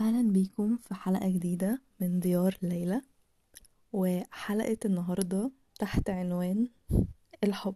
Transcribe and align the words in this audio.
أهلا 0.00 0.32
بيكم 0.32 0.76
في 0.76 0.94
حلقة 0.94 1.28
جديدة 1.28 1.82
من 2.00 2.20
ديار 2.20 2.56
ليلى 2.62 3.00
وحلقة 3.92 4.78
النهاردة 4.84 5.50
تحت 5.78 6.10
عنوان 6.10 6.68
الحب. 7.44 7.74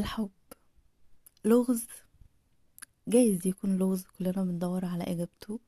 الحب. 0.00 0.30
لغز. 1.44 1.86
جايز 3.08 3.46
يكون 3.46 3.78
لغز 3.78 4.04
كلنا 4.18 4.44
بندور 4.44 4.84
على 4.84 5.04
إجابته. 5.04 5.60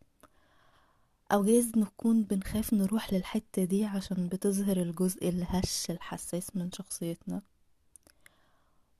أو 1.32 1.44
جايز 1.44 1.72
نكون 1.78 2.22
بنخاف 2.22 2.74
نروح 2.74 3.12
للحتة 3.12 3.64
دي 3.64 3.84
عشان 3.84 4.28
بتظهر 4.28 4.76
الجزء 4.76 5.28
الهش 5.28 5.90
الحساس 5.90 6.56
من 6.56 6.72
شخصيتنا. 6.72 7.42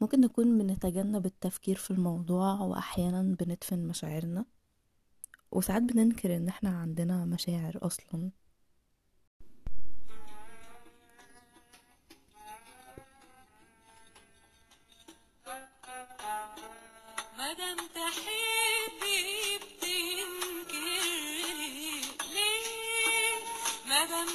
ممكن 0.00 0.20
نكون 0.20 0.58
بنتجنب 0.58 1.26
التفكير 1.26 1.76
في 1.76 1.90
الموضوع 1.90 2.60
وأحيانا 2.60 3.22
بندفن 3.22 3.86
مشاعرنا. 3.86 4.44
وساعات 5.52 5.82
بننكر 5.82 6.36
إن 6.36 6.48
إحنا 6.48 6.70
عندنا 6.80 7.24
مشاعر 7.24 7.78
أصلا. 7.82 8.30
مادام 24.01 24.27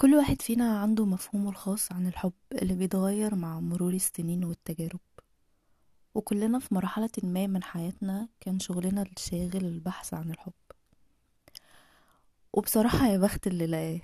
كل 0.00 0.14
واحد 0.14 0.42
فينا 0.42 0.78
عنده 0.80 1.06
مفهومه 1.06 1.50
الخاص 1.50 1.92
عن 1.92 2.06
الحب 2.06 2.32
اللي 2.52 2.74
بيتغير 2.74 3.34
مع 3.34 3.60
مرور 3.60 3.92
السنين 3.92 4.44
والتجارب. 4.44 5.00
وكلنا 6.14 6.58
في 6.58 6.74
مرحلة 6.74 7.10
ما 7.22 7.46
من 7.46 7.62
حياتنا 7.62 8.28
كان 8.40 8.58
شغلنا 8.60 9.02
الشاغل 9.02 9.64
البحث 9.64 10.14
عن 10.14 10.30
الحب. 10.30 10.52
وبصراحة 12.52 13.06
يا 13.06 13.18
بخت 13.18 13.46
اللي 13.46 13.66
لقاه 13.66 14.00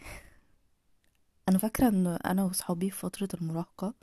أنا 1.48 1.58
فاكرة 1.58 1.88
إن 1.88 2.06
أنا 2.06 2.44
وصحابي 2.44 2.90
في 2.90 2.98
فترة 2.98 3.28
المراهقة 3.34 3.94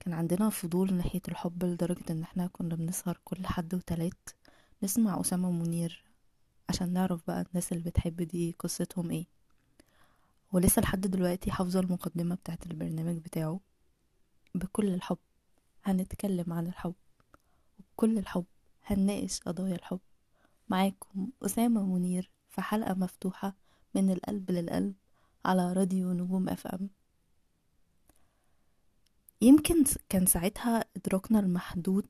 كان 0.00 0.14
عندنا 0.14 0.50
فضول 0.50 0.94
ناحية 0.94 1.22
الحب 1.28 1.64
لدرجة 1.64 2.04
إن 2.10 2.22
إحنا 2.22 2.46
كنا 2.46 2.74
بنسهر 2.74 3.20
كل 3.24 3.46
حد 3.46 3.74
وتلات 3.74 4.28
نسمع 4.82 5.20
أسامة 5.20 5.50
منير 5.50 6.04
عشان 6.68 6.92
نعرف 6.92 7.20
بقى 7.26 7.40
الناس 7.48 7.72
اللي 7.72 7.84
بتحب 7.84 8.22
دي 8.22 8.56
قصتهم 8.58 9.10
إيه. 9.10 9.37
ولسه 10.52 10.82
لحد 10.82 11.00
دلوقتي 11.00 11.50
حافظة 11.50 11.80
المقدمة 11.80 12.34
بتاعت 12.34 12.66
البرنامج 12.66 13.16
بتاعه 13.18 13.60
بكل 14.54 14.94
الحب. 14.94 15.18
هنتكلم 15.84 16.52
عن 16.52 16.66
الحب. 16.66 16.94
وبكل 17.78 18.18
الحب 18.18 18.44
هنناقش 18.86 19.40
قضايا 19.40 19.74
الحب. 19.74 20.00
معاكم 20.68 21.30
أسامة 21.42 21.82
منير 21.86 22.30
في 22.48 22.62
حلقة 22.62 22.94
مفتوحة 22.94 23.56
من 23.94 24.10
القلب 24.10 24.50
للقلب 24.50 24.94
على 25.44 25.72
راديو 25.72 26.12
نجوم 26.12 26.48
اف 26.48 26.66
ام 26.66 26.90
يمكن 29.40 29.84
كان 30.08 30.26
ساعتها 30.26 30.84
إدراكنا 30.96 31.40
المحدود 31.40 32.06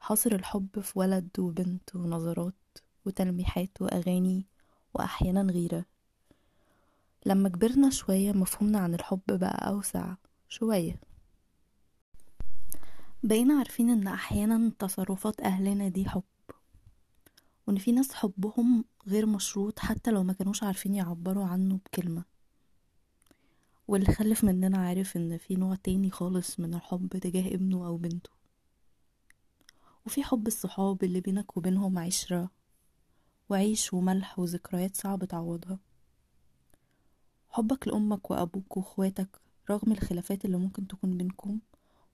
حاصر 0.00 0.32
الحب 0.34 0.80
في 0.80 0.98
ولد 0.98 1.28
وبنت 1.38 1.96
ونظرات 1.96 2.78
وتلميحات 3.06 3.82
وأغاني 3.82 4.46
وأحيانا 4.94 5.42
غيرة. 5.52 5.84
لما 7.26 7.48
كبرنا 7.48 7.90
شوية 7.90 8.32
مفهومنا 8.32 8.78
عن 8.78 8.94
الحب 8.94 9.22
بقى 9.28 9.68
أوسع 9.68 10.14
شوية. 10.48 11.00
بقينا 13.22 13.58
عارفين 13.58 13.90
إن 13.90 14.06
أحيانا 14.08 14.72
تصرفات 14.78 15.40
أهلنا 15.40 15.88
دي 15.88 16.08
حب 16.08 16.22
وإن 17.66 17.76
في 17.76 17.92
ناس 17.92 18.12
حبهم 18.14 18.84
غير 19.06 19.26
مشروط 19.26 19.78
حتى 19.78 20.10
لو 20.10 20.22
ما 20.22 20.32
كانوش 20.32 20.62
عارفين 20.62 20.94
يعبروا 20.94 21.44
عنه 21.44 21.76
بكلمة. 21.86 22.24
واللي 23.88 24.12
خلف 24.12 24.44
مننا 24.44 24.78
عارف 24.78 25.16
إن 25.16 25.38
في 25.38 25.54
نوع 25.56 25.74
تاني 25.74 26.10
خالص 26.10 26.60
من 26.60 26.74
الحب 26.74 27.08
تجاه 27.08 27.54
ابنه 27.54 27.86
أو 27.86 27.96
بنته. 27.96 28.30
وفي 30.06 30.24
حب 30.24 30.46
الصحاب 30.46 31.04
اللي 31.04 31.20
بينك 31.20 31.56
وبينهم 31.56 31.98
عشرة 31.98 32.50
وعيش 33.48 33.94
وملح 33.94 34.38
وذكريات 34.38 34.96
صعب 34.96 35.24
تعوضها. 35.24 35.78
حبك 37.54 37.88
لأمك 37.88 38.30
وأبوك 38.30 38.76
وأخواتك 38.76 39.28
رغم 39.70 39.92
الخلافات 39.92 40.44
اللي 40.44 40.56
ممكن 40.56 40.86
تكون 40.86 41.16
بينكم 41.18 41.58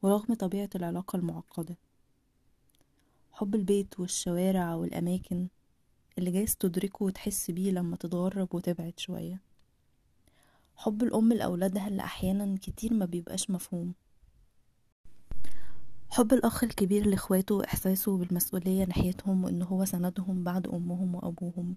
ورغم 0.03 0.35
طبيعة 0.35 0.69
العلاقة 0.75 1.17
المعقدة. 1.17 1.77
حب 3.33 3.55
البيت 3.55 4.01
والشوارع 4.01 4.75
والأماكن 4.75 5.49
اللي 6.19 6.31
جايز 6.31 6.57
تدركه 6.57 7.05
وتحس 7.05 7.51
بيه 7.51 7.71
لما 7.71 7.97
تتغرب 7.97 8.55
وتبعد 8.55 8.93
شوية. 8.97 9.41
حب 10.77 11.03
الأم 11.03 11.33
لأولادها 11.33 11.89
اللي 11.89 12.03
أحيانا 12.03 12.59
كتير 12.63 12.95
ما 12.95 13.05
بيبقاش 13.05 13.51
مفهوم. 13.51 13.95
حب 16.11 16.33
الأخ 16.33 16.65
الكبير 16.65 17.07
لإخواته 17.07 17.55
وإحساسه 17.55 18.17
بالمسؤولية 18.17 18.85
ناحيتهم 18.85 19.45
وإن 19.45 19.63
هو 19.63 19.85
سندهم 19.85 20.45
بعد 20.45 20.67
أمهم 20.67 21.15
وأبوهم. 21.15 21.77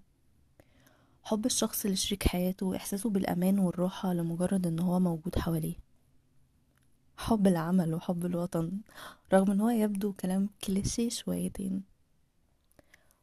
حب 1.24 1.46
الشخص 1.46 1.86
لشريك 1.86 2.28
حياته 2.28 2.66
وإحساسه 2.66 3.10
بالأمان 3.10 3.58
والراحة 3.58 4.12
لمجرد 4.12 4.66
إن 4.66 4.78
هو 4.80 5.00
موجود 5.00 5.38
حواليه. 5.38 5.74
حب 7.16 7.46
العمل 7.46 7.94
وحب 7.94 8.26
الوطن 8.26 8.72
رغم 9.32 9.50
إن 9.50 9.60
هو 9.60 9.70
يبدو 9.70 10.12
كلام 10.12 10.48
كليشيه 10.64 11.08
شويتين. 11.08 11.82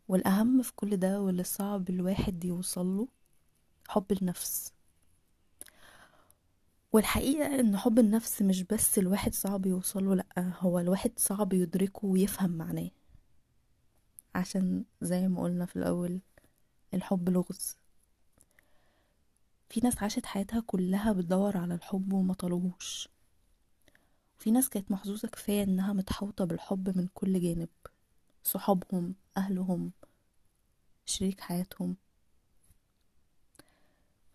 والأهم 0.08 0.62
في 0.62 0.74
كل 0.76 0.98
ده 0.98 1.22
واللي 1.22 1.44
صعب 1.44 1.90
الواحد 1.90 2.46
يوصله 2.46 3.08
حب 3.88 4.12
النفس. 4.12 4.74
والحقيقة 6.94 7.60
إن 7.60 7.78
حب 7.78 8.00
النفس 8.00 8.42
مش 8.42 8.64
بس 8.64 8.98
الواحد 9.00 9.34
صعب 9.34 9.66
يوصله 9.66 10.16
لأ 10.16 10.54
هو 10.60 10.80
الواحد 10.80 11.12
صعب 11.18 11.54
يدركه 11.54 12.06
ويفهم 12.08 12.52
معناه. 12.52 12.90
عشان 14.36 14.84
زي 15.02 15.28
ما 15.28 15.42
قلنا 15.44 15.66
في 15.66 15.76
الأول 15.76 16.20
الحب 16.94 17.30
لغز. 17.30 17.81
في 19.72 19.80
ناس 19.80 20.04
عاشت 20.04 20.26
حياتها 20.26 20.60
كلها 20.60 21.12
بتدور 21.14 21.58
على 21.58 21.74
الحب 21.74 22.14
وما 22.14 22.34
طلبوش. 22.34 23.10
في 24.38 24.52
ناس 24.52 24.70
كانت 24.70 24.92
محظوظة 24.92 25.28
كفاية 25.28 25.64
إنها 25.64 25.94
متحوطة 25.94 26.46
بالحب 26.46 26.98
من 26.98 27.08
كل 27.14 27.42
جانب. 27.42 27.70
صحابهم 28.44 29.16
أهلهم 29.38 29.92
شريك 31.06 31.42
حياتهم. 31.42 31.96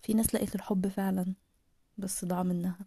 في 0.03 0.15
ناس 0.15 0.35
لقيت 0.35 0.55
الحب 0.55 0.89
فعلا 0.89 1.35
بس 1.99 2.25
ضاع 2.25 2.43
منها. 2.43 2.87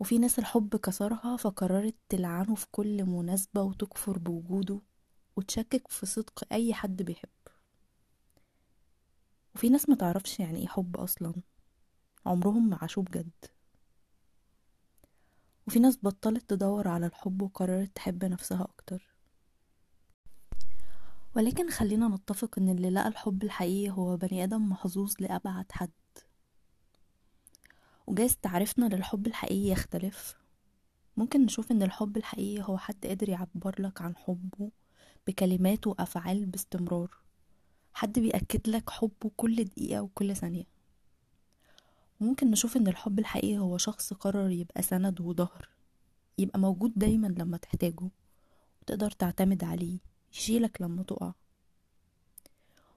وفي 0.00 0.18
ناس 0.18 0.38
الحب 0.38 0.76
كسرها 0.76 1.36
فقررت 1.36 1.94
تلعنه 2.08 2.54
في 2.54 2.66
كل 2.72 3.04
مناسبة 3.04 3.62
وتكفر 3.62 4.18
بوجوده 4.18 4.80
وتشكك 5.36 5.88
في 5.88 6.06
صدق 6.06 6.44
أي 6.52 6.74
حد 6.74 7.02
بيحب 7.02 7.28
وفي 9.58 9.68
ناس 9.68 9.88
متعرفش 9.88 10.40
يعني 10.40 10.60
إيه 10.60 10.66
حب 10.66 10.96
أصلا. 10.96 11.34
عمرهم 12.26 12.68
ما 12.68 12.78
عاشوه 12.82 13.04
بجد. 13.04 13.30
وفي 15.66 15.78
ناس 15.78 15.98
بطلت 16.02 16.50
تدور 16.50 16.88
على 16.88 17.06
الحب 17.06 17.42
وقررت 17.42 17.90
تحب 17.94 18.24
نفسها 18.24 18.62
أكتر. 18.62 19.14
ولكن 21.36 21.70
خلينا 21.70 22.08
نتفق 22.08 22.58
إن 22.58 22.68
اللي 22.68 22.90
لقى 22.90 23.08
الحب 23.08 23.42
الحقيقي 23.42 23.90
هو 23.90 24.16
بني 24.16 24.44
آدم 24.44 24.68
محظوظ 24.68 25.14
لأبعد 25.20 25.72
حد. 25.72 25.90
وجايز 28.06 28.36
تعرفنا 28.36 28.86
للحب 28.86 29.26
الحقيقي 29.26 29.70
يختلف. 29.70 30.36
ممكن 31.16 31.44
نشوف 31.44 31.70
إن 31.70 31.82
الحب 31.82 32.16
الحقيقي 32.16 32.62
هو 32.62 32.78
حد 32.78 33.06
قادر 33.06 33.28
يعبر 33.28 33.82
لك 33.82 34.02
عن 34.02 34.16
حبه 34.16 34.70
بكلمات 35.26 35.86
وأفعال 35.86 36.46
باستمرار. 36.46 37.27
حد 37.98 38.18
بيأكد 38.18 38.68
لك 38.68 38.90
حبه 38.90 39.30
كل 39.36 39.64
دقيقة 39.64 40.00
وكل 40.02 40.36
ثانية. 40.36 40.64
وممكن 42.20 42.50
نشوف 42.50 42.76
إن 42.76 42.86
الحب 42.88 43.18
الحقيقي 43.18 43.58
هو 43.58 43.78
شخص 43.78 44.12
قرر 44.12 44.50
يبقى 44.50 44.82
سند 44.82 45.20
وظهر 45.20 45.68
يبقى 46.38 46.58
موجود 46.58 46.92
دايما 46.96 47.26
لما 47.26 47.56
تحتاجه 47.56 48.10
وتقدر 48.82 49.10
تعتمد 49.10 49.64
عليه 49.64 49.98
يشيلك 50.32 50.82
لما 50.82 51.02
تقع. 51.02 51.32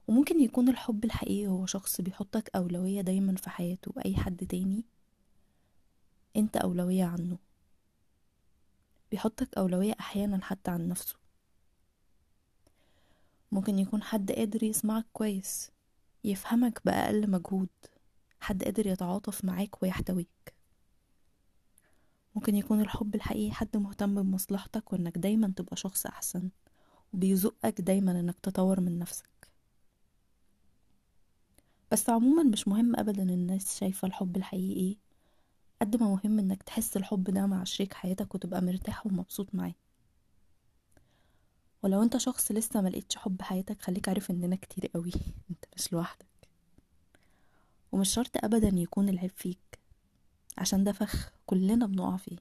وممكن 0.08 0.40
يكون 0.40 0.68
الحب 0.68 1.04
الحقيقي 1.04 1.46
هو 1.46 1.66
شخص 1.66 2.00
بيحطك 2.00 2.50
أولوية 2.56 3.00
دايما 3.00 3.34
في 3.36 3.50
حياته 3.50 3.92
أي 4.06 4.16
حد 4.16 4.46
تاني 4.46 4.84
أنت 6.36 6.56
أولوية 6.56 7.04
عنه. 7.04 7.38
بيحطك 9.10 9.58
أولوية 9.58 9.94
أحيانا 10.00 10.44
حتى 10.44 10.70
عن 10.70 10.88
نفسه. 10.88 11.21
ممكن 13.52 13.78
يكون 13.78 14.02
حد 14.02 14.32
قادر 14.32 14.62
يسمعك 14.62 15.06
كويس 15.12 15.70
يفهمك 16.24 16.80
بأقل 16.84 17.30
مجهود 17.30 17.68
حد 18.40 18.64
قادر 18.64 18.86
يتعاطف 18.86 19.44
معاك 19.44 19.82
ويحتويك. 19.82 20.54
ممكن 22.34 22.54
يكون 22.54 22.80
الحب 22.80 23.14
الحقيقي 23.14 23.52
حد 23.54 23.76
مهتم 23.76 24.22
بمصلحتك 24.22 24.92
وإنك 24.92 25.18
دايما 25.18 25.52
تبقى 25.56 25.76
شخص 25.76 26.06
أحسن 26.06 26.50
وبيزقك 27.14 27.80
دايما 27.80 28.20
إنك 28.20 28.36
تطور 28.42 28.80
من 28.80 28.98
نفسك. 28.98 29.48
بس 31.92 32.10
عموما 32.10 32.42
مش 32.42 32.68
مهم 32.68 32.96
ابدا 32.96 33.22
الناس 33.22 33.78
شايفة 33.78 34.08
الحب 34.08 34.36
الحقيقي 34.36 34.96
قد 35.80 36.02
ما 36.02 36.08
مهم 36.08 36.38
إنك 36.38 36.62
تحس 36.62 36.96
الحب 36.96 37.24
ده 37.24 37.46
مع 37.46 37.64
شريك 37.64 37.94
حياتك 37.94 38.34
وتبقى 38.34 38.62
مرتاح 38.62 39.06
ومبسوط 39.06 39.54
معاه. 39.54 39.74
ولو 41.82 42.02
انت 42.02 42.16
شخص 42.16 42.52
لسه 42.52 42.80
ملقتش 42.80 43.16
حب 43.16 43.42
حياتك 43.42 43.82
خليك 43.82 44.08
عارف 44.08 44.30
اننا 44.30 44.56
كتير 44.56 44.90
قوي. 44.94 45.12
انت 45.50 45.64
مش 45.76 45.92
لوحدك. 45.92 46.26
ومش 47.92 48.14
شرط 48.14 48.44
ابدا 48.44 48.68
يكون 48.68 49.08
العيب 49.08 49.30
فيك. 49.36 49.78
عشان 50.58 50.84
ده 50.84 50.92
فخ 50.92 51.32
كلنا 51.46 51.86
بنقع 51.86 52.16
فيه. 52.16 52.36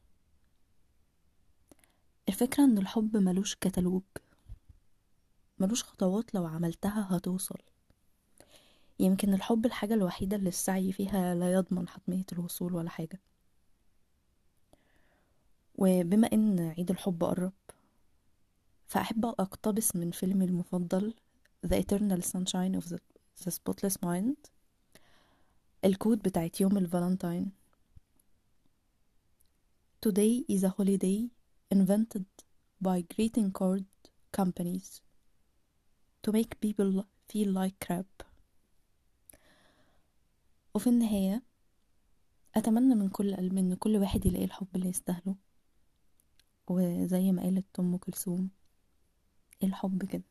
الفكرة 2.29 2.63
إن 2.63 2.77
الحب 2.77 3.17
ملوش 3.17 3.55
كتالوج. 3.55 4.03
ملوش 5.59 5.83
خطوات 5.83 6.35
لو 6.35 6.45
عملتها 6.45 7.07
هتوصل. 7.17 7.59
يمكن 8.99 9.33
الحب 9.33 9.65
الحاجة 9.65 9.93
الوحيدة 9.93 10.37
اللي 10.37 10.49
السعي 10.49 10.91
فيها 10.91 11.35
لا 11.35 11.53
يضمن 11.53 11.87
حتمية 11.87 12.25
الوصول 12.33 12.73
ولا 12.75 12.89
حاجة. 12.89 13.19
وبما 15.75 16.27
إن 16.33 16.59
عيد 16.59 16.91
الحب 16.91 17.23
قرب 17.23 17.53
فأحب 18.91 19.25
أقتبس 19.25 19.95
من 19.95 20.11
فيلمي 20.11 20.45
المفضل 20.45 21.13
The 21.67 21.77
Eternal 21.79 22.21
Sunshine 22.21 22.75
of 22.75 22.89
the, 22.89 22.99
the 23.43 23.51
Spotless 23.51 23.95
Mind 24.05 24.49
الكود 25.85 26.19
بتاعت 26.19 26.61
يوم 26.61 26.77
الفالنتاين. 26.77 27.51
Today 30.05 30.43
is 30.49 30.63
a 30.63 30.69
holiday 30.69 31.29
invented 31.73 32.25
by 32.81 33.05
greeting 33.15 33.51
card 33.51 33.85
companies 34.31 35.01
to 36.23 36.31
make 36.31 36.59
people 36.59 37.05
feel 37.29 37.49
like 37.49 37.79
crap. 37.87 38.25
وفي 40.75 40.87
النهاية 40.87 41.43
أتمنى 42.55 42.95
من 42.95 43.09
كل 43.09 43.35
قلبي 43.35 43.59
إن 43.59 43.73
كل 43.73 43.97
واحد 43.97 44.25
يلاقي 44.25 44.45
الحب 44.45 44.67
اللي 44.75 44.89
يستاهله. 44.89 45.35
وزي 46.67 47.31
ما 47.31 47.41
قالت 47.41 47.79
أم 47.79 47.97
كلثوم 47.97 48.49
الحب 49.67 50.05
كده. 50.05 50.23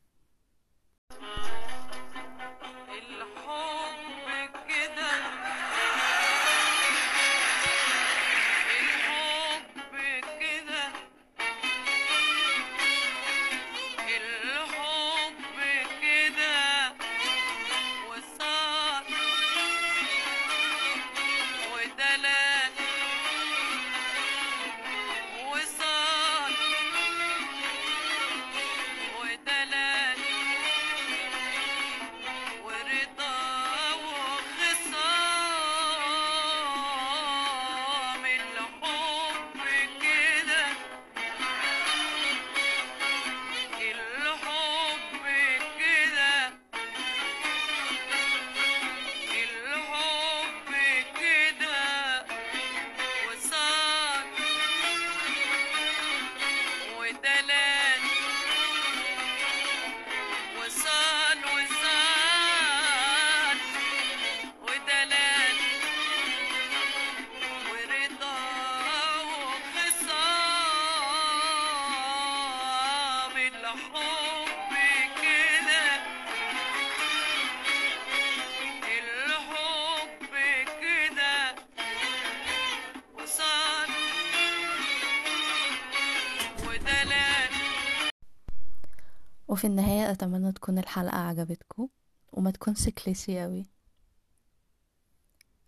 وفي 89.51 89.67
النهاية 89.67 90.11
أتمنى 90.11 90.51
تكون 90.51 90.77
الحلقة 90.79 91.17
عجبتكم 91.17 91.89
وما 92.31 92.51
تكونش 92.51 92.89
كليشيه 92.89 93.45
أوي. 93.45 93.65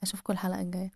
أشوفكم 0.03 0.33
الحلقة 0.33 0.61
الجاية. 0.61 0.91